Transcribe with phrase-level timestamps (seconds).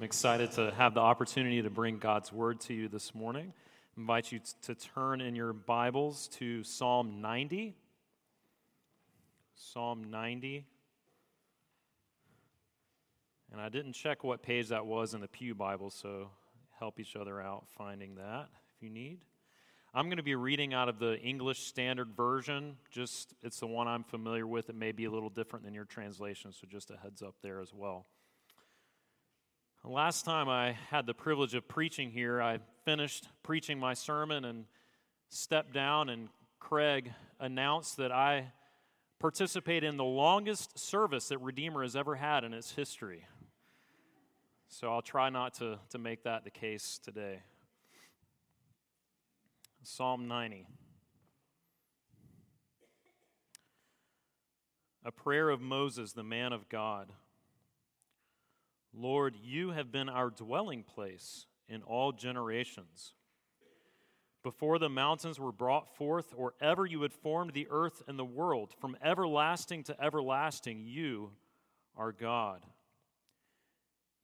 [0.00, 3.52] I'm excited to have the opportunity to bring God's word to you this morning.
[3.98, 7.76] I invite you to turn in your Bibles to Psalm 90.
[9.54, 10.64] Psalm 90.
[13.52, 16.30] And I didn't check what page that was in the Pew Bible, so
[16.78, 19.18] help each other out finding that if you need.
[19.92, 22.78] I'm going to be reading out of the English Standard Version.
[22.90, 24.70] Just it's the one I'm familiar with.
[24.70, 27.60] It may be a little different than your translation, so just a heads up there
[27.60, 28.06] as well.
[29.82, 34.66] Last time I had the privilege of preaching here, I finished preaching my sermon and
[35.30, 38.52] stepped down, and Craig announced that I
[39.18, 43.24] participate in the longest service that Redeemer has ever had in its history.
[44.68, 47.40] So I'll try not to, to make that the case today.
[49.82, 50.66] Psalm 90.
[55.06, 57.10] A prayer of Moses, the man of God.
[58.92, 63.14] Lord, you have been our dwelling place in all generations.
[64.42, 68.24] Before the mountains were brought forth, or ever you had formed the earth and the
[68.24, 71.32] world, from everlasting to everlasting, you
[71.94, 72.64] are God.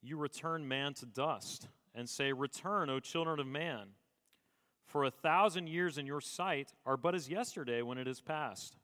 [0.02, 3.88] You return man to dust and say, Return, O children of man.
[4.86, 8.76] For a thousand years in your sight are but as yesterday when it is past,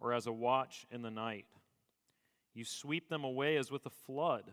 [0.00, 1.46] or as a watch in the night.
[2.52, 4.52] You sweep them away as with a flood.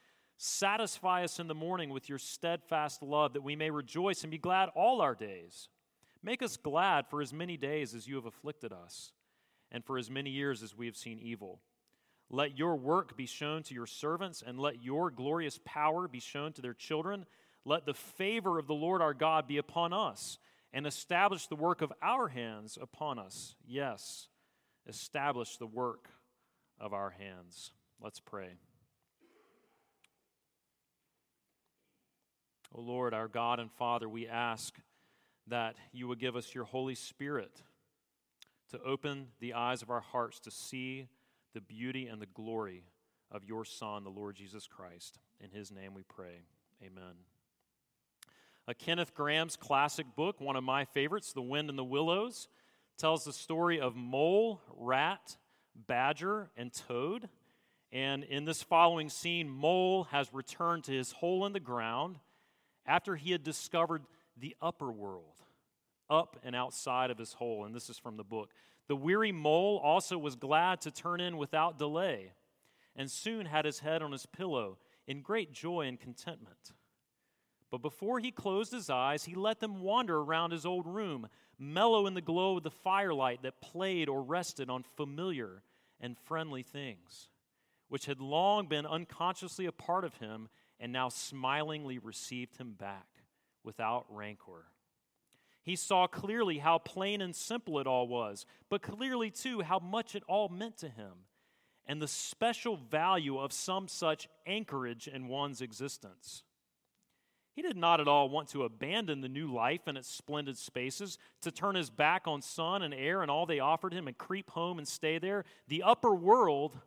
[0.43, 4.39] Satisfy us in the morning with your steadfast love, that we may rejoice and be
[4.39, 5.69] glad all our days.
[6.23, 9.11] Make us glad for as many days as you have afflicted us,
[9.71, 11.61] and for as many years as we have seen evil.
[12.27, 16.53] Let your work be shown to your servants, and let your glorious power be shown
[16.53, 17.27] to their children.
[17.63, 20.39] Let the favor of the Lord our God be upon us,
[20.73, 23.53] and establish the work of our hands upon us.
[23.67, 24.27] Yes,
[24.87, 26.09] establish the work
[26.79, 27.73] of our hands.
[28.01, 28.55] Let's pray.
[32.73, 34.75] O oh Lord, our God and Father, we ask
[35.47, 37.61] that you would give us your Holy Spirit
[38.69, 41.07] to open the eyes of our hearts to see
[41.53, 42.85] the beauty and the glory
[43.29, 45.19] of your Son, the Lord Jesus Christ.
[45.41, 46.43] In his name we pray.
[46.81, 47.15] Amen.
[48.67, 52.47] A Kenneth Grahame's classic book, one of my favorites, The Wind and the Willows,
[52.97, 55.35] tells the story of mole, rat,
[55.75, 57.27] badger, and toad.
[57.91, 62.19] And in this following scene, Mole has returned to his hole in the ground
[62.85, 64.03] after he had discovered
[64.37, 65.41] the upper world,
[66.09, 67.65] up and outside of his hole.
[67.65, 68.51] And this is from the book.
[68.87, 72.33] The weary mole also was glad to turn in without delay,
[72.95, 74.77] and soon had his head on his pillow
[75.07, 76.73] in great joy and contentment.
[77.69, 81.27] But before he closed his eyes, he let them wander around his old room,
[81.57, 85.63] mellow in the glow of the firelight that played or rested on familiar
[86.01, 87.29] and friendly things,
[87.87, 90.49] which had long been unconsciously a part of him
[90.81, 93.07] and now smilingly received him back
[93.63, 94.65] without rancor.
[95.63, 100.15] He saw clearly how plain and simple it all was, but clearly, too, how much
[100.15, 101.13] it all meant to him
[101.85, 106.43] and the special value of some such anchorage in one's existence.
[107.53, 111.17] He did not at all want to abandon the new life and its splendid spaces,
[111.41, 114.49] to turn his back on sun and air and all they offered him and creep
[114.51, 115.43] home and stay there.
[115.67, 116.79] The upper world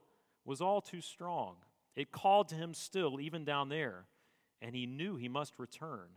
[0.44, 1.56] was all too strong.
[1.96, 4.06] It called to him still, even down there,
[4.61, 6.08] and he knew he must return.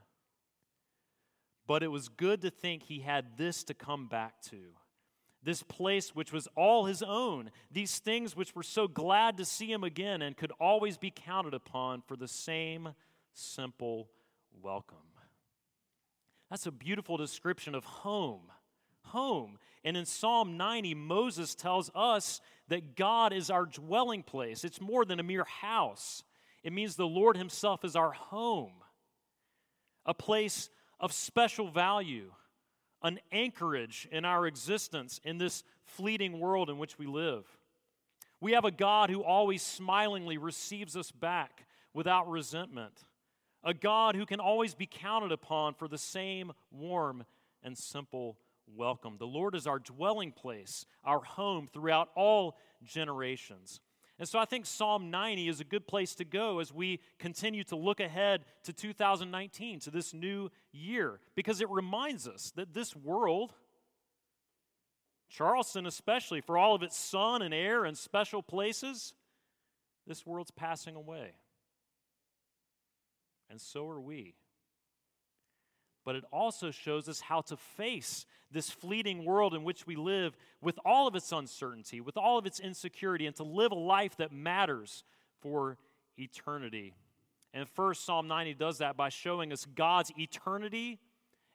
[1.67, 4.57] But it was good to think he had this to come back to
[5.43, 9.71] this place which was all his own, these things which were so glad to see
[9.71, 12.89] him again and could always be counted upon for the same
[13.33, 14.09] simple
[14.61, 14.97] welcome.
[16.49, 18.51] That's a beautiful description of home.
[19.05, 19.57] Home.
[19.87, 24.65] And in Psalm 90, Moses tells us that God is our dwelling place.
[24.65, 26.23] It's more than a mere house,
[26.61, 28.73] it means the Lord Himself is our home,
[30.05, 30.69] a place
[30.99, 32.33] of special value,
[33.01, 37.45] an anchorage in our existence in this fleeting world in which we live.
[38.41, 43.05] We have a God who always smilingly receives us back without resentment,
[43.63, 47.23] a God who can always be counted upon for the same warm
[47.63, 48.37] and simple
[48.75, 49.17] welcome.
[49.17, 53.79] The Lord is our dwelling place, our home throughout all generations.
[54.19, 57.63] And so I think Psalm 90 is a good place to go as we continue
[57.65, 62.95] to look ahead to 2019, to this new year, because it reminds us that this
[62.95, 63.53] world,
[65.29, 69.13] Charleston especially, for all of its sun and air and special places,
[70.07, 71.33] this world's passing away.
[73.49, 74.33] And so are we
[76.07, 80.37] but it also shows us how to face this fleeting world in which we live
[80.61, 84.15] with all of its uncertainty, with all of its insecurity, and to live a life
[84.15, 85.03] that matters
[85.41, 85.77] for
[86.17, 86.93] eternity.
[87.53, 90.97] And first, Psalm 90 does that by showing us God's eternity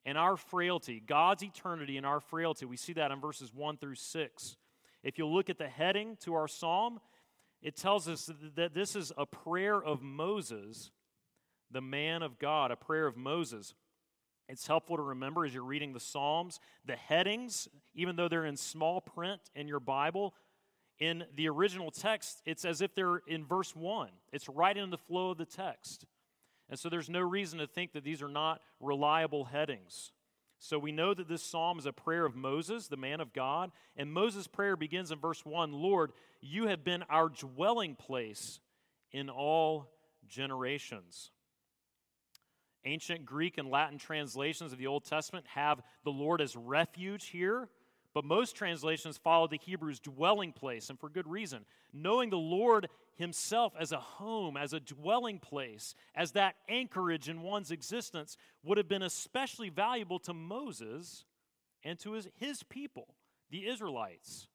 [0.04, 1.00] and our frailty.
[1.00, 2.66] God's eternity and our frailty.
[2.66, 4.56] We see that in verses 1 through 6.
[5.02, 7.00] If you look at the heading to our psalm,
[7.62, 10.90] it tells us that this is a prayer of Moses,
[11.70, 13.72] the man of God, a prayer of Moses.
[14.48, 18.56] It's helpful to remember as you're reading the Psalms, the headings, even though they're in
[18.56, 20.34] small print in your Bible,
[20.98, 24.08] in the original text, it's as if they're in verse 1.
[24.32, 26.04] It's right in the flow of the text.
[26.68, 30.12] And so there's no reason to think that these are not reliable headings.
[30.60, 33.72] So we know that this psalm is a prayer of Moses, the man of God.
[33.96, 38.60] And Moses' prayer begins in verse 1 Lord, you have been our dwelling place
[39.10, 39.90] in all
[40.28, 41.31] generations.
[42.84, 47.68] Ancient Greek and Latin translations of the Old Testament have the Lord as refuge here,
[48.14, 51.64] but most translations follow the Hebrew's dwelling place, and for good reason.
[51.92, 57.42] Knowing the Lord Himself as a home, as a dwelling place, as that anchorage in
[57.42, 61.24] one's existence would have been especially valuable to Moses
[61.84, 63.14] and to his, his people,
[63.50, 64.48] the Israelites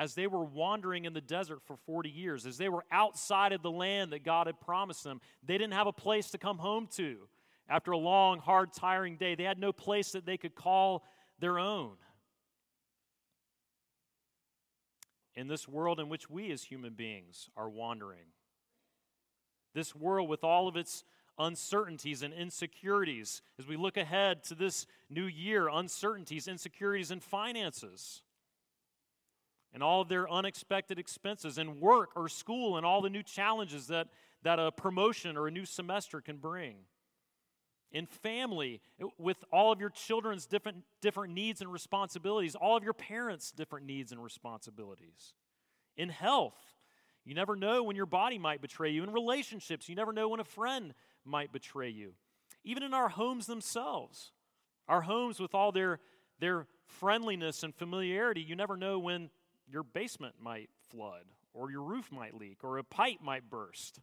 [0.00, 3.60] as they were wandering in the desert for 40 years, as they were outside of
[3.60, 6.88] the land that God had promised them, they didn't have a place to come home
[6.96, 7.28] to.
[7.68, 11.04] After a long, hard, tiring day, they had no place that they could call
[11.38, 11.96] their own.
[15.34, 18.32] In this world in which we as human beings are wandering,
[19.74, 21.04] this world with all of its
[21.38, 28.22] uncertainties and insecurities, as we look ahead to this new year, uncertainties, insecurities and finances
[29.72, 33.86] and all of their unexpected expenses and work or school and all the new challenges
[33.86, 34.08] that,
[34.42, 36.76] that a promotion or a new semester can bring.
[37.92, 38.80] In family,
[39.18, 43.86] with all of your children's different, different needs and responsibilities, all of your parents' different
[43.86, 45.34] needs and responsibilities.
[45.96, 46.58] In health,
[47.24, 49.02] you never know when your body might betray you.
[49.02, 50.94] In relationships, you never know when a friend
[51.24, 52.12] might betray you.
[52.64, 54.32] Even in our homes themselves,
[54.88, 56.00] our homes with all their,
[56.38, 59.30] their friendliness and familiarity, you never know when
[59.70, 61.24] your basement might flood,
[61.54, 64.00] or your roof might leak, or a pipe might burst.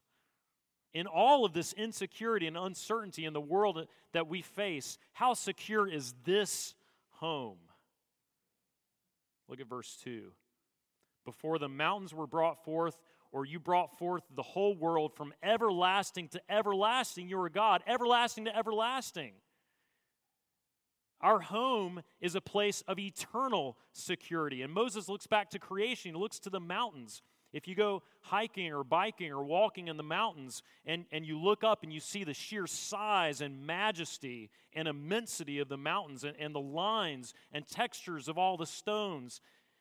[0.94, 5.88] In all of this insecurity and uncertainty in the world that we face, how secure
[5.88, 6.74] is this
[7.10, 7.58] home?
[9.48, 10.32] Look at verse 2.
[11.26, 16.30] Before the mountains were brought forth, or you brought forth the whole world from everlasting
[16.30, 19.34] to everlasting, you are God, everlasting to everlasting.
[21.22, 24.62] Our home is a place of eternal security.
[24.62, 27.22] And Moses looks back to creation, he looks to the mountains.
[27.54, 31.64] If you go hiking or biking or walking in the mountains and, and you look
[31.64, 36.36] up and you see the sheer size and majesty and immensity of the mountains and,
[36.38, 39.40] and the lines and textures of all the stones,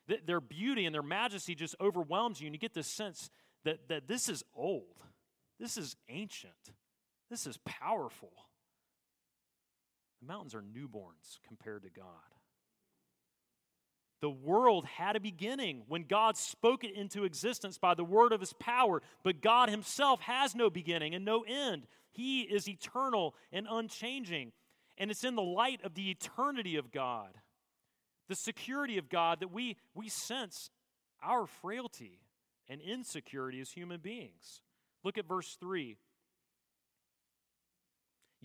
[0.09, 2.47] th- their beauty and their majesty just overwhelms you.
[2.47, 3.31] And you get this sense
[3.65, 5.03] that, that this is old,
[5.59, 6.53] this is ancient,
[7.29, 8.33] this is powerful.
[10.21, 12.07] The mountains are newborns compared to God.
[14.21, 18.41] The world had a beginning when God spoke it into existence by the word of
[18.41, 21.87] his power, but God himself has no beginning and no end.
[22.13, 24.53] He is eternal and unchanging.
[24.97, 27.29] And it's in the light of the eternity of God,
[28.29, 30.71] the security of God, that we, we sense
[31.23, 32.21] our frailty
[32.69, 34.63] and insecurity as human beings.
[35.05, 35.99] Look at verse 3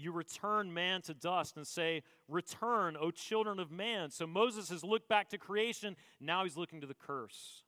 [0.02, 4.12] you return man to dust and say, Return, O children of man.
[4.12, 7.64] So Moses has looked back to creation, now he's looking to the curse.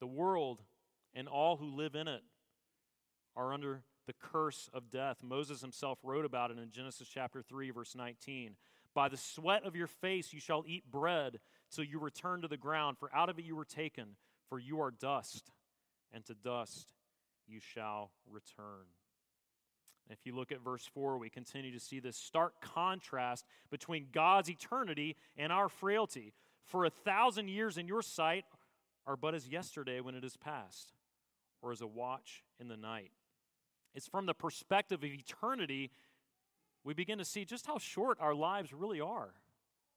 [0.00, 0.62] The world
[1.14, 2.22] and all who live in it
[3.36, 5.18] are under the curse of death.
[5.22, 8.56] Moses himself wrote about it in Genesis chapter 3, verse 19.
[8.94, 11.40] By the sweat of your face you shall eat bread
[11.74, 14.16] till you return to the ground, for out of it you were taken,
[14.48, 15.50] for you are dust,
[16.12, 16.92] and to dust
[17.46, 18.86] you shall return.
[20.10, 24.50] If you look at verse 4, we continue to see this stark contrast between God's
[24.50, 26.32] eternity and our frailty.
[26.66, 28.44] For a thousand years in your sight
[29.06, 30.92] are but as yesterday when it is past,
[31.62, 33.12] or as a watch in the night.
[33.94, 35.90] It's from the perspective of eternity
[36.84, 39.30] we begin to see just how short our lives really are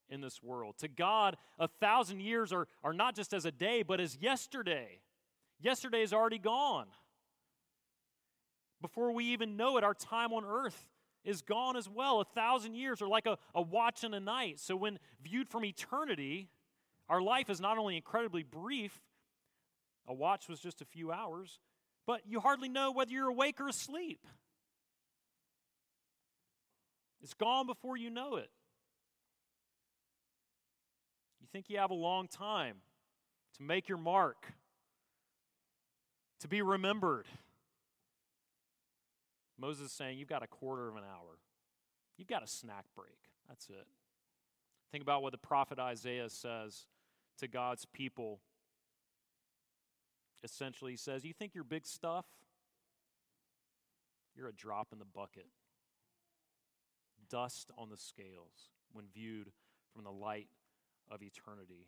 [0.10, 0.76] in this world.
[0.80, 5.02] To God, a thousand years are, are not just as a day, but as yesterday.
[5.60, 6.88] Yesterday is already gone.
[8.82, 10.88] Before we even know it, our time on earth
[11.24, 12.22] is gone as well.
[12.22, 14.60] A thousand years are like a, a watch in a night.
[14.60, 16.50] So, when viewed from eternity,
[17.10, 18.98] our life is not only incredibly brief,
[20.08, 21.60] a watch was just a few hours,
[22.06, 24.26] but you hardly know whether you're awake or asleep.
[27.22, 28.50] It's gone before you know it.
[31.42, 32.78] You think you have a long time
[33.58, 34.54] to make your mark,
[36.40, 37.26] to be remembered.
[39.60, 41.40] Moses is saying, You've got a quarter of an hour.
[42.18, 43.18] You've got a snack break.
[43.48, 43.88] That's it.
[44.92, 46.86] Think about what the prophet Isaiah says
[47.40, 48.40] to God's people.
[50.44, 52.26] Essentially, he says, You think you're big stuff?
[54.36, 55.48] You're a drop in the bucket.
[57.30, 59.52] Dust on the scales when viewed
[59.94, 60.48] from the light
[61.10, 61.88] of eternity.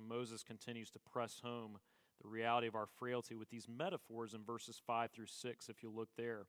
[0.00, 1.78] So Moses continues to press home
[2.22, 5.90] the reality of our frailty with these metaphors in verses 5 through 6, if you
[5.90, 6.46] look there.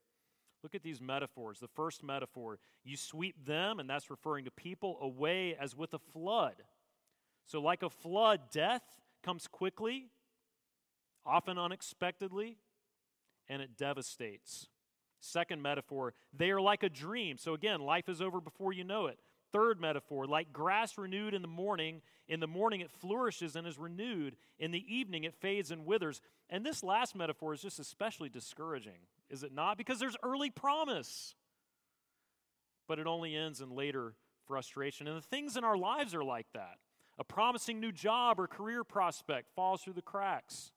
[0.62, 1.58] Look at these metaphors.
[1.58, 5.98] The first metaphor, you sweep them, and that's referring to people, away as with a
[5.98, 6.54] flood.
[7.46, 8.82] So, like a flood, death
[9.24, 10.10] comes quickly,
[11.26, 12.58] often unexpectedly,
[13.48, 14.68] and it devastates.
[15.20, 17.38] Second metaphor, they are like a dream.
[17.38, 19.18] So, again, life is over before you know it.
[19.52, 23.78] Third metaphor, like grass renewed in the morning, in the morning it flourishes and is
[23.78, 24.36] renewed.
[24.58, 26.20] In the evening it fades and withers.
[26.48, 29.76] And this last metaphor is just especially discouraging, is it not?
[29.78, 31.34] Because there's early promise,
[32.88, 34.14] but it only ends in later
[34.46, 35.06] frustration.
[35.06, 36.76] And the things in our lives are like that.
[37.18, 40.72] A promising new job or career prospect falls through the cracks.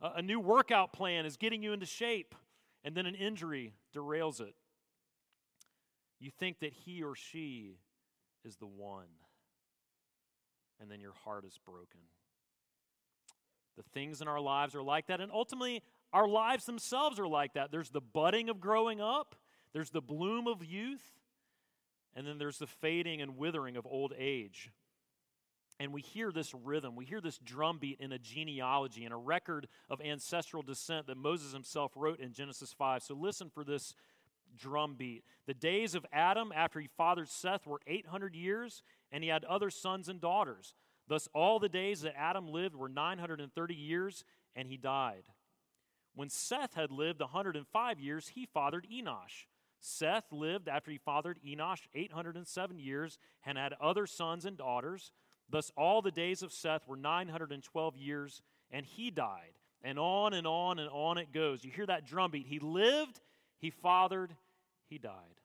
[0.00, 2.34] A, new workout plan is getting you into shape,
[2.84, 4.54] and then an injury derails it.
[6.20, 7.78] You think that he or she
[8.44, 9.06] is the one.
[10.80, 12.00] And then your heart is broken.
[13.76, 17.54] The things in our lives are like that, and ultimately, our lives themselves are like
[17.54, 17.70] that.
[17.70, 19.36] There's the budding of growing up,
[19.72, 21.04] there's the bloom of youth,
[22.16, 24.72] and then there's the fading and withering of old age.
[25.80, 29.68] And we hear this rhythm, we hear this drumbeat in a genealogy, in a record
[29.88, 33.02] of ancestral descent that Moses himself wrote in Genesis 5.
[33.04, 33.94] So listen for this
[34.58, 35.24] drumbeat.
[35.46, 39.70] The days of Adam after he fathered Seth were 800 years, and he had other
[39.70, 40.74] sons and daughters.
[41.08, 44.24] Thus, all the days that Adam lived were 930 years,
[44.54, 45.24] and he died.
[46.14, 49.46] When Seth had lived 105 years, he fathered Enosh.
[49.80, 55.12] Seth lived after he fathered Enosh 807 years and had other sons and daughters.
[55.48, 59.52] Thus, all the days of Seth were 912 years, and he died.
[59.82, 61.64] And on and on and on it goes.
[61.64, 62.46] You hear that drumbeat.
[62.46, 63.20] He lived,
[63.58, 64.34] he fathered,
[64.88, 65.40] he died.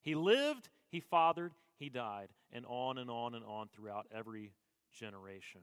[0.00, 2.28] He lived, he fathered, he died.
[2.52, 4.52] And on and on and on throughout every
[4.92, 5.60] generation.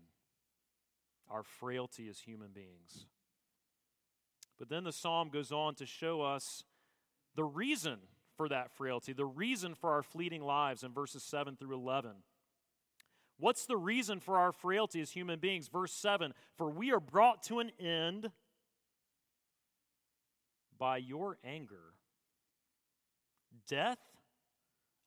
[1.29, 3.07] Our frailty as human beings.
[4.57, 6.63] But then the psalm goes on to show us
[7.35, 7.97] the reason
[8.37, 12.11] for that frailty, the reason for our fleeting lives in verses 7 through 11.
[13.37, 15.67] What's the reason for our frailty as human beings?
[15.67, 18.31] Verse 7 For we are brought to an end
[20.77, 21.94] by your anger
[23.67, 23.97] death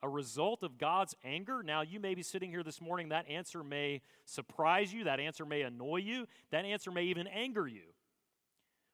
[0.02, 1.62] a result of God's anger?
[1.62, 5.44] Now, you may be sitting here this morning, that answer may surprise you, that answer
[5.44, 7.82] may annoy you, that answer may even anger you.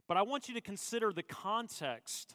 [0.06, 2.34] But I want you to consider the context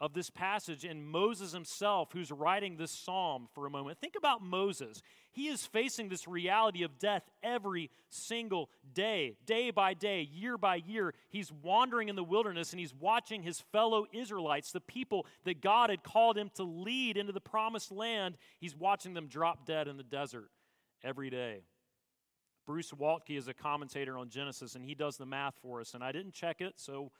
[0.00, 4.00] of this passage and Moses himself, who's writing this psalm for a moment.
[4.00, 5.02] Think about Moses.
[5.30, 10.76] He is facing this reality of death every single day, day by day, year by
[10.76, 11.12] year.
[11.28, 15.90] He's wandering in the wilderness and he's watching his fellow Israelites, the people that God
[15.90, 18.38] had called him to lead into the promised land.
[18.58, 20.50] He's watching them drop dead in the desert
[21.04, 21.60] every day.
[22.66, 25.92] Bruce Waltke is a commentator on Genesis and he does the math for us.
[25.92, 27.12] And I didn't check it, so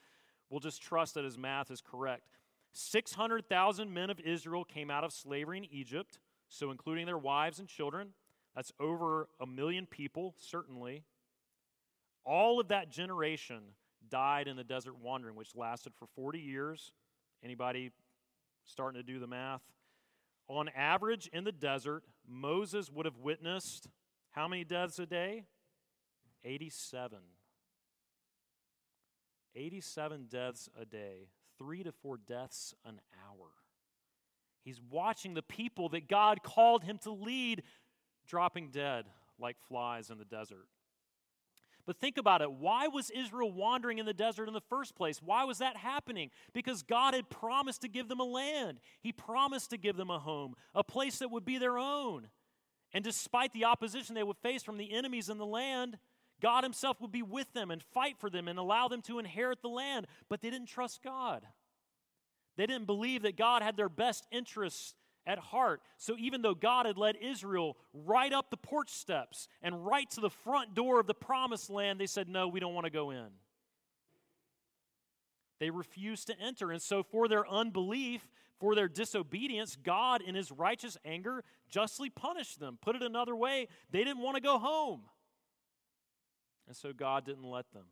[0.49, 2.23] we'll just trust that his math is correct.
[2.73, 7.67] 600,000 men of Israel came out of slavery in Egypt, so including their wives and
[7.67, 8.09] children.
[8.55, 11.03] That's over a million people, certainly.
[12.25, 13.61] All of that generation
[14.09, 16.91] died in the desert wandering, which lasted for 40 years.
[17.43, 17.91] Anybody
[18.65, 19.61] starting to do the math?
[20.47, 23.87] On average, in the desert, Moses would have witnessed
[24.31, 25.45] how many deaths a day?
[26.43, 27.19] 87.
[29.55, 31.27] 87 deaths a day,
[31.61, 33.49] three to four deaths an hour.
[34.63, 37.63] He's watching the people that God called him to lead
[38.27, 39.05] dropping dead
[39.39, 40.67] like flies in the desert.
[41.85, 42.51] But think about it.
[42.51, 45.19] Why was Israel wandering in the desert in the first place?
[45.21, 46.29] Why was that happening?
[46.53, 48.79] Because God had promised to give them a land.
[49.01, 52.27] He promised to give them a home, a place that would be their own.
[52.93, 55.97] And despite the opposition they would face from the enemies in the land,
[56.41, 59.61] God Himself would be with them and fight for them and allow them to inherit
[59.61, 60.07] the land.
[60.29, 61.45] But they didn't trust God.
[62.57, 64.95] They didn't believe that God had their best interests
[65.25, 65.81] at heart.
[65.97, 70.21] So even though God had led Israel right up the porch steps and right to
[70.21, 73.11] the front door of the promised land, they said, No, we don't want to go
[73.11, 73.27] in.
[75.59, 76.71] They refused to enter.
[76.71, 78.27] And so, for their unbelief,
[78.59, 82.79] for their disobedience, God, in his righteous anger, justly punished them.
[82.81, 85.01] Put it another way, they didn't want to go home.
[86.71, 87.83] And so, God didn't let them.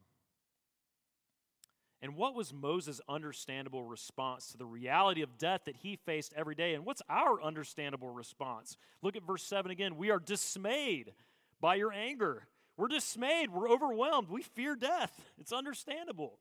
[2.01, 6.55] And what was Moses' understandable response to the reality of death that he faced every
[6.55, 6.75] day?
[6.75, 8.77] And what's our understandable response?
[9.01, 9.97] Look at verse 7 again.
[9.97, 11.11] We are dismayed
[11.59, 12.47] by your anger.
[12.77, 13.49] We're dismayed.
[13.49, 14.29] We're overwhelmed.
[14.29, 15.11] We fear death.
[15.37, 16.39] It's understandable,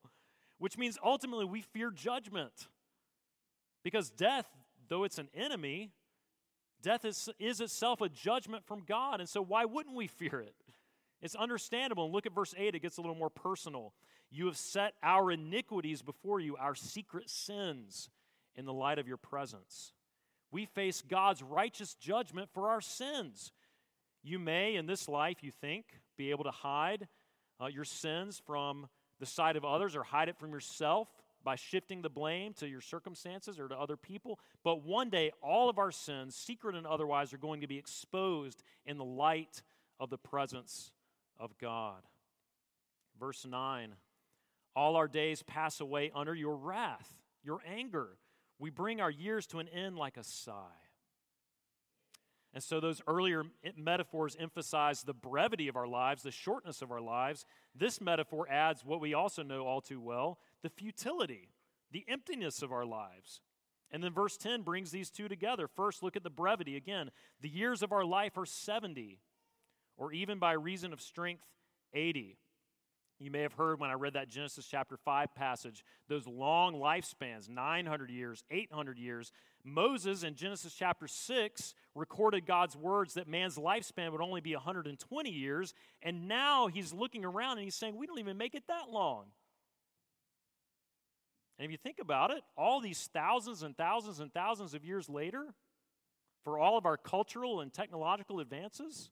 [0.58, 2.68] which means ultimately we fear judgment.
[3.82, 4.46] Because death,
[4.86, 5.90] though it's an enemy,
[6.82, 9.18] death is, is itself a judgment from God.
[9.18, 10.54] And so why wouldn't we fear it?
[11.20, 12.04] It's understandable.
[12.04, 13.92] And look at verse 8, it gets a little more personal.
[14.30, 18.10] You have set our iniquities before you, our secret sins,
[18.54, 19.92] in the light of your presence.
[20.50, 23.52] We face God's righteous judgment for our sins.
[24.22, 25.84] You may, in this life, you think,
[26.16, 27.06] be able to hide
[27.60, 28.88] uh, your sins from
[29.20, 31.08] the sight of others or hide it from yourself
[31.44, 34.38] by shifting the blame to your circumstances or to other people.
[34.64, 38.62] But one day, all of our sins, secret and otherwise, are going to be exposed
[38.84, 39.62] in the light
[40.00, 40.92] of the presence
[41.38, 42.02] of God.
[43.18, 43.94] Verse 9
[44.74, 48.18] All our days pass away under your wrath, your anger.
[48.58, 50.82] We bring our years to an end like a sigh.
[52.54, 53.44] And so, those earlier
[53.76, 57.44] metaphors emphasize the brevity of our lives, the shortness of our lives.
[57.74, 61.50] This metaphor adds what we also know all too well the futility,
[61.92, 63.40] the emptiness of our lives.
[63.90, 65.66] And then verse 10 brings these two together.
[65.66, 66.76] First, look at the brevity.
[66.76, 69.20] Again, the years of our life are 70,
[69.98, 71.44] or even by reason of strength,
[71.92, 72.38] 80.
[73.20, 77.48] You may have heard when I read that Genesis chapter 5 passage, those long lifespans
[77.48, 79.32] 900 years, 800 years.
[79.64, 85.30] Moses in Genesis chapter 6 recorded God's words that man's lifespan would only be 120
[85.30, 85.74] years.
[86.00, 89.24] And now he's looking around and he's saying, We don't even make it that long.
[91.58, 95.08] And if you think about it, all these thousands and thousands and thousands of years
[95.08, 95.54] later,
[96.44, 99.10] for all of our cultural and technological advances,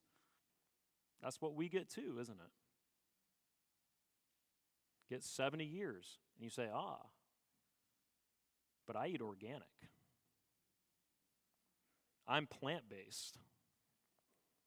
[1.23, 2.53] that's what we get too, isn't it?
[5.09, 6.19] Get 70 years.
[6.37, 6.99] And you say, ah,
[8.87, 9.63] but I eat organic.
[12.29, 13.39] I'm plant based.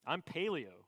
[0.05, 0.85] I'm paleo.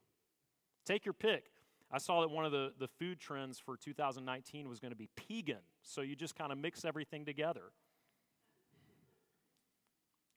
[0.86, 1.46] Take your pick.
[1.92, 5.10] I saw that one of the, the food trends for 2019 was going to be
[5.16, 5.60] pegan.
[5.84, 7.74] So you just kind of mix everything together.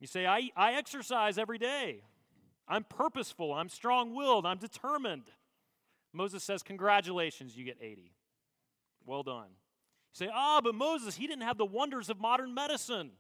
[0.01, 2.03] You say, I, I exercise every day.
[2.67, 3.53] I'm purposeful.
[3.53, 4.47] I'm strong willed.
[4.47, 5.25] I'm determined.
[6.13, 8.13] Moses says, Congratulations, you get 80.
[9.05, 9.49] Well done.
[9.49, 13.11] You say, Ah, but Moses, he didn't have the wonders of modern medicine.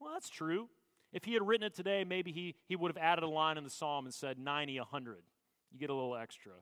[0.00, 0.68] Well, that's true.
[1.12, 3.64] If he had written it today, maybe he, he would have added a line in
[3.64, 5.18] the psalm and said 90, 100.
[5.70, 6.52] You get a little extra.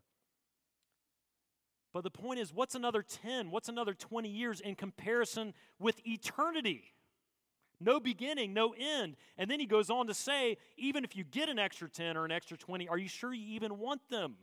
[1.93, 3.51] But the point is, what's another 10?
[3.51, 6.93] What's another 20 years in comparison with eternity?
[7.81, 9.17] No beginning, no end.
[9.39, 12.25] And then he goes on to say, even if you get an extra 10 or
[12.25, 14.37] an extra 20, are you sure you even want them?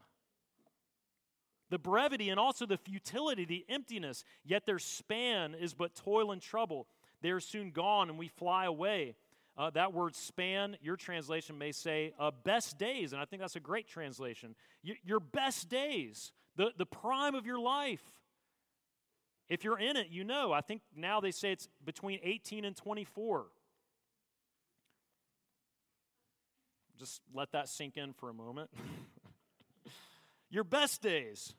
[1.69, 6.41] The brevity and also the futility, the emptiness, yet their span is but toil and
[6.41, 6.87] trouble.
[7.21, 9.15] They are soon gone and we fly away.
[9.57, 13.55] Uh, that word span, your translation may say uh, best days, and I think that's
[13.55, 14.55] a great translation.
[14.85, 18.03] Y- your best days, the, the prime of your life.
[19.49, 20.51] If you're in it, you know.
[20.51, 23.45] I think now they say it's between 18 and 24.
[26.99, 28.69] Just let that sink in for a moment.
[30.49, 31.53] your best days,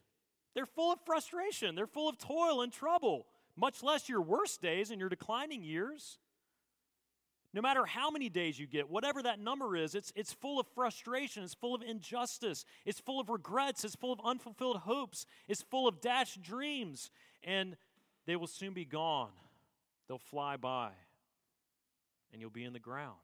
[0.54, 4.90] they're full of frustration, they're full of toil and trouble, much less your worst days
[4.90, 6.18] and your declining years.
[7.54, 10.66] No matter how many days you get, whatever that number is, it's, it's full of
[10.74, 15.62] frustration, it's full of injustice, it's full of regrets, it's full of unfulfilled hopes, it's
[15.62, 17.10] full of dashed dreams,
[17.42, 17.76] and
[18.26, 19.30] they will soon be gone.
[20.08, 20.90] They'll fly by,
[22.32, 23.16] and you'll be in the ground.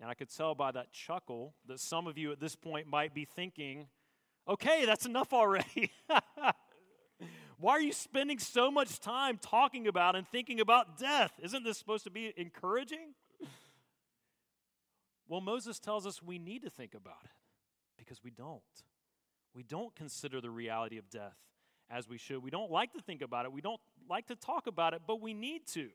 [0.00, 3.14] And I could tell by that chuckle that some of you at this point might
[3.14, 3.86] be thinking,
[4.48, 5.92] okay, that's enough already.
[7.58, 11.32] Why are you spending so much time talking about and thinking about death?
[11.40, 13.14] Isn't this supposed to be encouraging?
[15.28, 17.30] Well, Moses tells us we need to think about it
[17.96, 18.60] because we don't.
[19.54, 21.36] We don't consider the reality of death
[21.90, 22.42] as we should.
[22.42, 23.52] We don't like to think about it.
[23.52, 25.90] We don't like to talk about it, but we need to.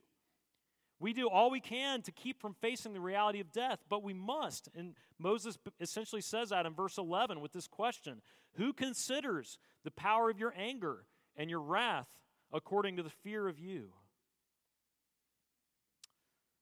[1.00, 4.12] We do all we can to keep from facing the reality of death, but we
[4.12, 4.68] must.
[4.74, 8.20] And Moses essentially says that in verse 11 with this question
[8.54, 11.04] Who considers the power of your anger
[11.36, 12.08] and your wrath
[12.52, 13.90] according to the fear of you?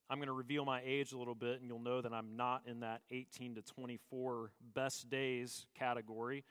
[0.08, 2.62] I'm going to reveal my age a little bit, and you'll know that I'm not
[2.66, 6.44] in that 18 to 24 best days category.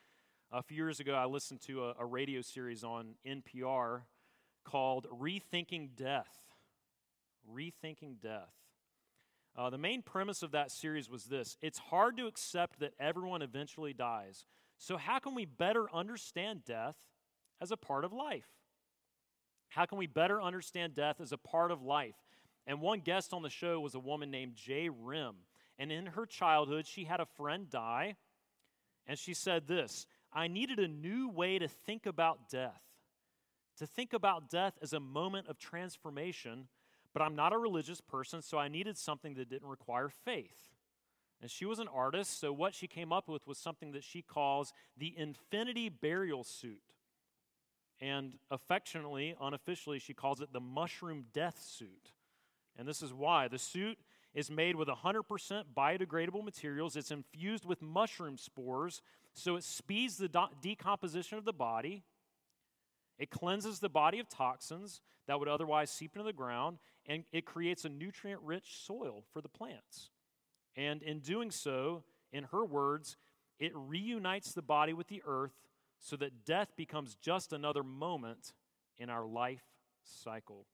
[0.51, 4.01] A few years ago, I listened to a, a radio series on NPR
[4.63, 6.38] called Rethinking Death.
[7.51, 8.53] Rethinking Death.
[9.58, 13.41] Uh, the main premise of that series was this it's hard to accept that everyone
[13.41, 14.45] eventually dies.
[14.77, 16.95] So, how can we better understand death
[17.60, 18.47] as a part of life?
[19.69, 22.15] How can we better understand death as a part of life?
[22.67, 25.36] And one guest on the show was a woman named Jae Rhim.
[25.77, 28.15] And in her childhood, she had a friend die.
[29.08, 32.81] And she said this I needed a new way to think about death,
[33.77, 36.67] to think about death as a moment of transformation.
[37.13, 40.75] But I'm not a religious person, so I needed something that didn't require faith.
[41.41, 44.21] And she was an artist, so what she came up with was something that she
[44.21, 46.81] calls the infinity burial suit.
[48.01, 52.11] And affectionately, unofficially, she calls it the mushroom death suit.
[52.77, 53.47] And this is why.
[53.47, 53.97] The suit
[54.33, 56.97] is made with 100% biodegradable materials.
[56.97, 59.01] It's infused with mushroom spores,
[59.35, 60.29] so it speeds the
[60.61, 62.03] decomposition of the body.
[63.19, 67.45] It cleanses the body of toxins that would otherwise seep into the ground, and it
[67.45, 70.09] creates a nutrient rich soil for the plants.
[70.75, 73.17] And in doing so, in her words,
[73.59, 75.53] it reunites the body with the earth
[75.99, 78.53] so that death becomes just another moment
[78.97, 79.63] in our life
[80.03, 80.65] cycle.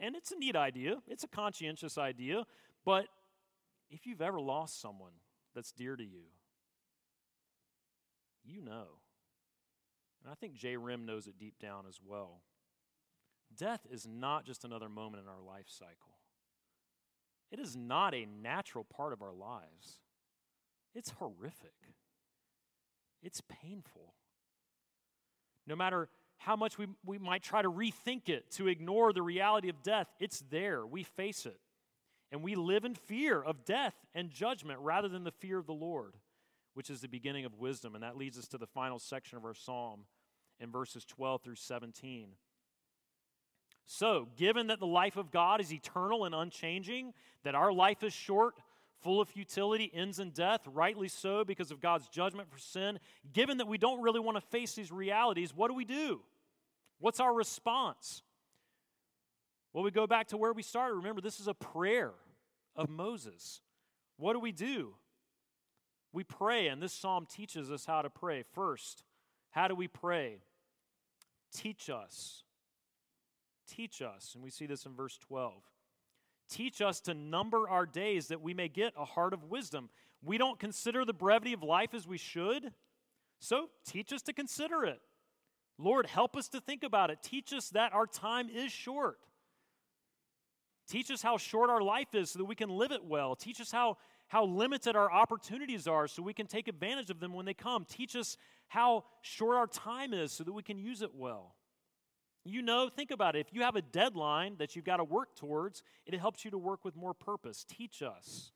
[0.00, 2.44] And it's a neat idea, it's a conscientious idea,
[2.84, 3.06] but
[3.90, 5.12] if you've ever lost someone
[5.54, 6.24] that's dear to you,
[8.48, 8.86] you know.
[10.22, 12.42] And I think Jae Rhim knows it deep down as well.
[13.56, 16.18] Death is not just another moment in our life cycle.
[17.50, 20.00] It is not a natural part of our lives.
[20.94, 21.94] It's horrific.
[23.22, 24.14] It's painful.
[25.66, 26.08] No matter
[26.38, 30.08] how much we, we might try to rethink it, to ignore the reality of death,
[30.20, 30.86] it's there.
[30.86, 31.58] We face it.
[32.30, 35.72] And we live in fear of death and judgment rather than the fear of the
[35.72, 36.14] Lord,
[36.78, 37.96] which is the beginning of wisdom.
[37.96, 40.02] And that leads us to the final section of our psalm
[40.60, 42.28] in verses 12 through 17.
[43.84, 48.12] So, given that the life of God is eternal and unchanging, that our life is
[48.12, 48.54] short,
[49.00, 53.00] full of futility, ends in death, rightly so because of God's judgment for sin.
[53.32, 56.20] Given that we don't really want to face these realities, what do we do?
[57.00, 58.22] What's our response?
[59.72, 60.94] Well, we go back to where we started.
[60.94, 62.12] Remember, this is a prayer
[62.76, 63.62] of Moses.
[64.16, 64.94] What do we do?
[66.12, 68.42] We pray, and this psalm teaches us how to pray.
[68.54, 69.04] First,
[69.50, 70.42] how do we pray?
[71.52, 72.42] Teach us.
[73.68, 74.32] Teach us.
[74.34, 75.52] And we see this in verse 12.
[76.48, 79.90] Teach us to number our days that we may get a heart of wisdom.
[80.22, 82.72] We don't consider the brevity of life as we should,
[83.38, 85.00] so teach us to consider it.
[85.78, 87.22] Lord, help us to think about it.
[87.22, 89.18] Teach us that our time is short.
[90.88, 93.36] Teach us how short our life is so that we can live it well.
[93.36, 97.32] Teach us how, how limited our opportunities are so we can take advantage of them
[97.32, 97.84] when they come.
[97.84, 98.36] Teach us
[98.68, 101.54] how short our time is so that we can use it well.
[102.44, 103.40] You know, think about it.
[103.40, 106.58] If you have a deadline that you've got to work towards, it helps you to
[106.58, 107.64] work with more purpose.
[107.68, 108.52] Teach us.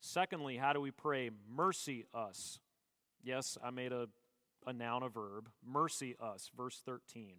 [0.00, 1.30] Secondly, how do we pray?
[1.50, 2.58] Mercy us.
[3.22, 4.08] Yes, I made a,
[4.66, 5.48] a noun, a verb.
[5.64, 7.34] Mercy us, verse 13.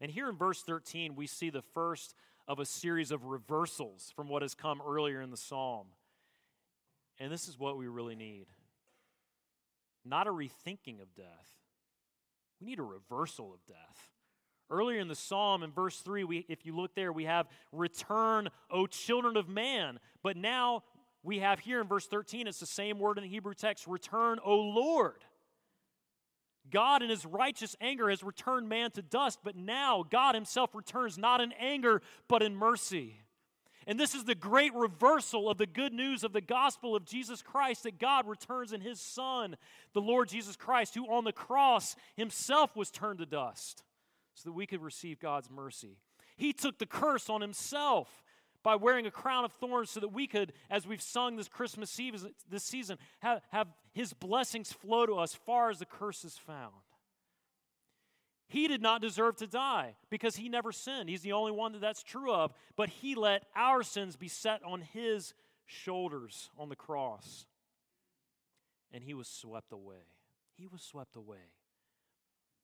[0.00, 2.14] And here in verse 13, we see the first
[2.48, 5.86] of a series of reversals from what has come earlier in the psalm.
[7.18, 8.46] And this is what we really need
[10.08, 11.52] not a rethinking of death,
[12.60, 14.10] we need a reversal of death.
[14.68, 18.48] Earlier in the psalm, in verse 3, we, if you look there, we have return,
[18.68, 20.00] O children of man.
[20.24, 20.82] But now
[21.22, 24.38] we have here in verse 13, it's the same word in the Hebrew text return,
[24.44, 25.24] O Lord.
[26.70, 31.18] God, in his righteous anger, has returned man to dust, but now God himself returns
[31.18, 33.20] not in anger, but in mercy.
[33.86, 37.40] And this is the great reversal of the good news of the gospel of Jesus
[37.40, 39.56] Christ that God returns in his Son,
[39.92, 43.84] the Lord Jesus Christ, who on the cross himself was turned to dust
[44.34, 45.98] so that we could receive God's mercy.
[46.36, 48.24] He took the curse on himself
[48.66, 52.00] by wearing a crown of thorns so that we could, as we've sung this Christmas
[52.00, 56.36] Eve this season, have, have his blessings flow to us far as the curse is
[56.36, 56.74] found.
[58.48, 61.08] He did not deserve to die because he never sinned.
[61.08, 62.52] He's the only one that that's true of.
[62.74, 65.32] But he let our sins be set on his
[65.64, 67.46] shoulders on the cross.
[68.92, 70.08] And he was swept away.
[70.56, 71.52] He was swept away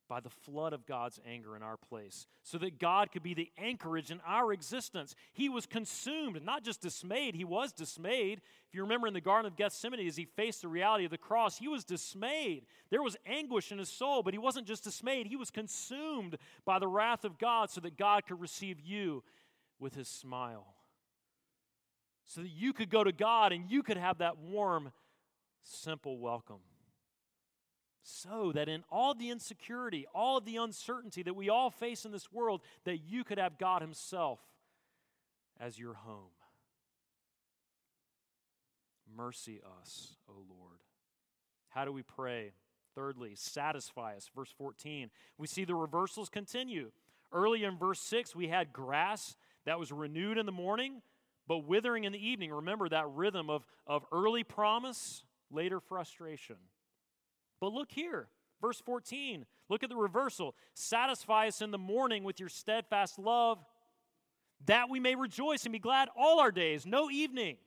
[0.09, 3.51] by the flood of God's anger in our place, so that God could be the
[3.57, 5.15] anchorage in our existence.
[5.33, 8.41] He was consumed, not just dismayed, he was dismayed.
[8.69, 11.19] If you remember in the Garden of Gethsemane, as he faced the reality of the
[11.19, 12.67] cross, he was dismayed.
[12.91, 16.79] There was anguish in his soul, but he wasn't just dismayed, he was consumed by
[16.79, 19.23] the wrath of God, so that God could receive you
[19.79, 20.75] with his smile.
[22.25, 24.93] So that you could go to God and you could have that warm,
[25.63, 26.61] simple welcome
[28.03, 32.13] so that in all the insecurity, all of the uncertainty that we all face in
[32.13, 34.41] this world, that you could have God Himself
[35.61, 36.31] as your home.
[39.17, 40.79] Mercy us, O Lord.
[41.69, 42.53] How do we pray?
[42.95, 44.31] Thirdly, satisfy us.
[44.35, 45.11] Verse 14.
[45.39, 46.91] We see the reversals continue.
[47.33, 51.01] Early in verse 6, we had grass that was renewed in the morning,
[51.47, 52.51] but withering in the evening.
[52.53, 56.57] Remember that rhythm of, of early promise, later frustration.
[57.63, 58.27] But look here,
[58.61, 59.47] verse 14.
[59.69, 60.57] Look at the reversal.
[60.75, 63.65] Satisfy us in the morning with your steadfast love,
[64.67, 66.85] that we may rejoice and be glad all our days.
[66.85, 67.59] No evening,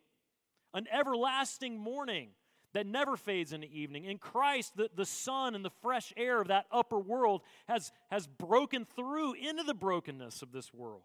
[0.74, 2.32] an everlasting morning
[2.74, 4.04] that never fades into evening.
[4.04, 8.28] In Christ, the, the sun and the fresh air of that upper world has, has
[8.28, 11.04] broken through into the brokenness of this world.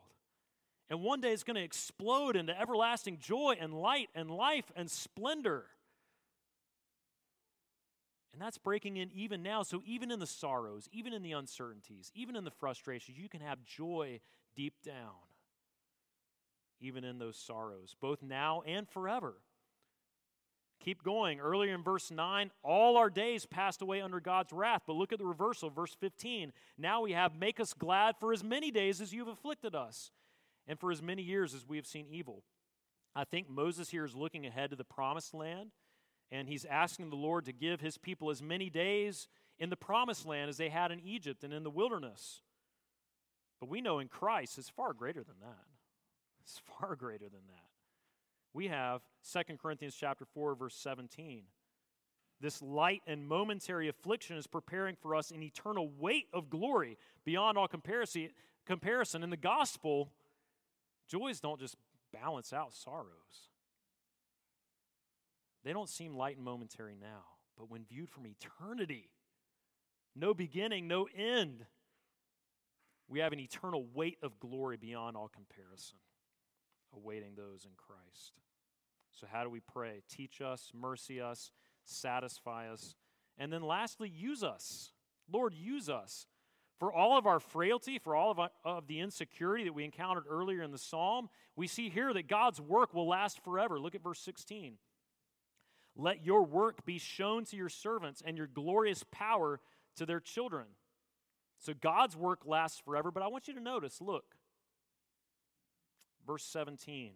[0.90, 4.90] And one day it's going to explode into everlasting joy and light and life and
[4.90, 5.66] splendor.
[8.33, 9.62] And that's breaking in even now.
[9.62, 13.40] So, even in the sorrows, even in the uncertainties, even in the frustrations, you can
[13.40, 14.21] have joy
[14.55, 15.16] deep down,
[16.81, 19.35] even in those sorrows, both now and forever.
[20.81, 21.40] Keep going.
[21.40, 24.83] Earlier in verse 9, all our days passed away under God's wrath.
[24.87, 26.53] But look at the reversal, verse 15.
[26.79, 30.11] Now we have, make us glad for as many days as you have afflicted us,
[30.66, 32.45] and for as many years as we have seen evil.
[33.14, 35.73] I think Moses here is looking ahead to the promised land
[36.33, 40.27] and he's asking the Lord to give his people as many days in the promised
[40.27, 42.43] land as they had in Egypt and in the wilderness.
[43.61, 45.66] But we know in Christ it's far greater than that.
[46.43, 47.69] It's far greater than that.
[48.53, 51.45] We have 2 Corinthians chapter 4 verse 17.
[52.40, 57.59] This light and momentary affliction is preparing for us an eternal weight of glory beyond
[57.59, 58.31] all comparison.
[58.66, 60.11] Comparison in the gospel,
[61.07, 61.77] joys don't just
[62.12, 63.51] balance out sorrows.
[65.64, 67.25] They don't seem light and momentary now,
[67.57, 69.11] but when viewed from eternity,
[70.16, 71.66] no beginning, no end,
[73.09, 75.99] we have an eternal weight of glory beyond all comparison,
[76.94, 78.33] awaiting those in Christ.
[79.12, 80.03] So, how do we pray?
[80.09, 81.51] Teach us, mercy us,
[81.85, 82.94] satisfy us,
[83.37, 84.92] and then lastly, use us.
[85.31, 86.27] Lord, use us.
[86.79, 90.25] For all of our frailty, for all of, our, of the insecurity that we encountered
[90.29, 93.79] earlier in the psalm, we see here that God's work will last forever.
[93.79, 94.79] Look at verse 16.
[95.96, 99.61] Let your work be shown to your servants and your glorious power
[99.96, 100.66] to their children.
[101.59, 104.24] So God's work lasts forever, but I want you to notice look,
[106.26, 107.12] verse 17.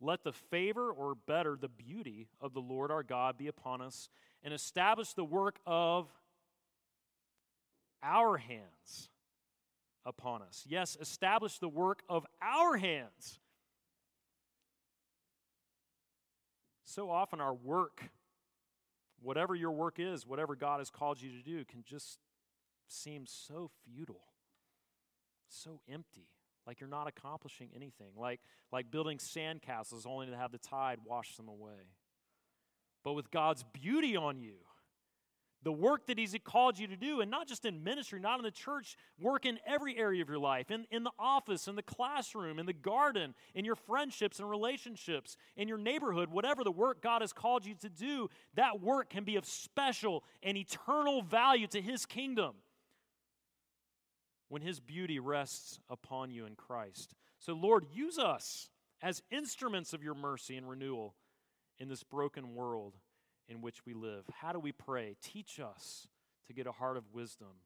[0.00, 4.08] Let the favor, or better, the beauty of the Lord our God be upon us
[4.44, 6.06] and establish the work of
[8.02, 9.10] our hands
[10.06, 10.64] upon us.
[10.68, 13.40] Yes, establish the work of our hands
[16.88, 18.02] So often, our work,
[19.20, 22.18] whatever your work is, whatever God has called you to do, can just
[22.88, 24.32] seem so futile,
[25.50, 26.28] so empty,
[26.66, 28.40] like you're not accomplishing anything, like,
[28.72, 31.92] like building sandcastles only to have the tide wash them away.
[33.04, 34.54] But with God's beauty on you,
[35.62, 38.44] the work that He's called you to do, and not just in ministry, not in
[38.44, 41.82] the church, work in every area of your life, in, in the office, in the
[41.82, 47.02] classroom, in the garden, in your friendships and relationships, in your neighborhood, whatever the work
[47.02, 51.66] God has called you to do, that work can be of special and eternal value
[51.68, 52.54] to His kingdom
[54.48, 57.14] when His beauty rests upon you in Christ.
[57.40, 58.70] So, Lord, use us
[59.02, 61.14] as instruments of your mercy and renewal
[61.78, 62.96] in this broken world
[63.48, 64.24] in which we live.
[64.40, 65.16] How do we pray?
[65.22, 66.08] Teach us
[66.46, 67.62] to get a heart of wisdom.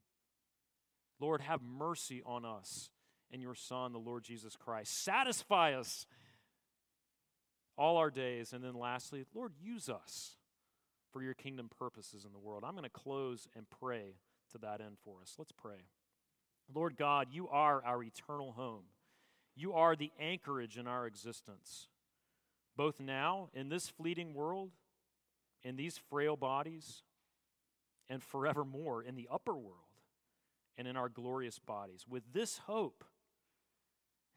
[1.19, 2.89] Lord, have mercy on us
[3.31, 5.03] and your Son, the Lord Jesus Christ.
[5.03, 6.05] Satisfy us
[7.77, 8.53] all our days.
[8.53, 10.37] And then lastly, Lord, use us
[11.11, 12.63] for your kingdom purposes in the world.
[12.65, 14.15] I'm going to close and pray
[14.51, 15.35] to that end for us.
[15.37, 15.85] Let's pray.
[16.73, 18.83] Lord God, you are our eternal home.
[19.55, 21.87] You are the anchorage in our existence,
[22.75, 24.71] both now in this fleeting world,
[25.63, 27.03] in these frail bodies,
[28.09, 29.79] and forevermore in the upper world
[30.77, 32.05] and in our glorious bodies.
[32.07, 33.03] With this hope,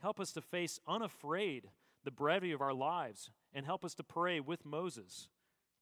[0.00, 1.70] help us to face unafraid
[2.04, 5.28] the brevity of our lives and help us to pray with Moses.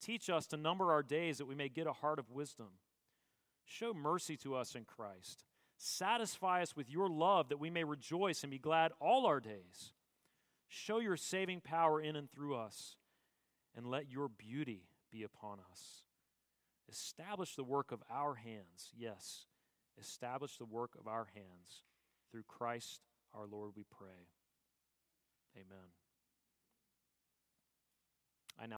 [0.01, 2.79] Teach us to number our days that we may get a heart of wisdom.
[3.63, 5.43] Show mercy to us in Christ.
[5.77, 9.93] Satisfy us with your love that we may rejoice and be glad all our days.
[10.67, 12.95] Show your saving power in and through us,
[13.75, 16.03] and let your beauty be upon us.
[16.91, 18.91] Establish the work of our hands.
[18.97, 19.45] Yes,
[19.99, 21.83] establish the work of our hands.
[22.31, 22.99] Through Christ
[23.33, 24.27] our Lord, we pray.
[25.55, 26.04] Amen.